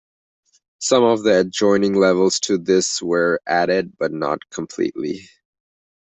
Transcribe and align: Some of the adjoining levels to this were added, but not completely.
Some 0.79 1.03
of 1.03 1.21
the 1.21 1.41
adjoining 1.41 1.93
levels 1.93 2.39
to 2.39 2.57
this 2.57 3.03
were 3.03 3.39
added, 3.45 3.95
but 3.99 4.11
not 4.11 4.49
completely. 4.49 5.29